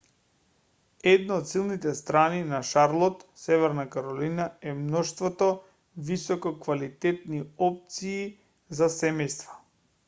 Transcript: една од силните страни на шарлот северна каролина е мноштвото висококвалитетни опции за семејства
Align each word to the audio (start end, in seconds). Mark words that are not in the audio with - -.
една 1.09 1.35
од 1.41 1.49
силните 1.49 1.91
страни 1.99 2.39
на 2.53 2.61
шарлот 2.71 3.21
северна 3.43 3.85
каролина 3.97 4.47
е 4.71 4.75
мноштвото 4.79 5.51
висококвалитетни 6.09 7.45
опции 7.71 8.19
за 8.83 8.93
семејства 8.99 9.61